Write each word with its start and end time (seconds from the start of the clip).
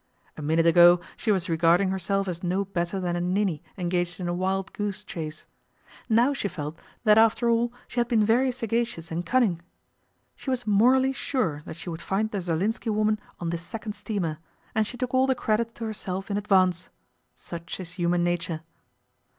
A 0.35 0.41
minute 0.41 0.65
ago 0.65 0.99
she 1.15 1.31
was 1.31 1.47
regarding 1.47 1.89
herself 1.89 2.27
as 2.27 2.41
no 2.41 2.65
better 2.65 2.99
than 2.99 3.15
a 3.15 3.21
ninny 3.21 3.61
engaged 3.77 4.19
in 4.19 4.27
a 4.27 4.33
wild 4.33 4.73
goose 4.73 5.03
chase. 5.03 5.45
Now 6.09 6.33
she 6.33 6.47
felt 6.47 6.79
that 7.03 7.19
after 7.19 7.51
all 7.51 7.71
she 7.87 7.99
had 7.99 8.07
been 8.07 8.25
very 8.25 8.51
sagacious 8.51 9.11
and 9.11 9.23
cunning. 9.23 9.61
She 10.35 10.49
was 10.49 10.65
morally 10.65 11.13
sure 11.13 11.61
that 11.67 11.75
she 11.77 11.91
would 11.91 12.01
find 12.01 12.31
the 12.31 12.41
Zerlinski 12.41 12.89
woman 12.89 13.19
on 13.39 13.51
this 13.51 13.61
second 13.61 13.93
steamer, 13.93 14.39
and 14.73 14.87
she 14.87 14.97
took 14.97 15.13
all 15.13 15.27
the 15.27 15.35
credit 15.35 15.75
to 15.75 15.83
herself 15.85 16.31
in 16.31 16.35
advance. 16.37 16.89
Such 17.35 17.79
is 17.79 17.91
human 17.91 18.23
nature. 18.23 18.61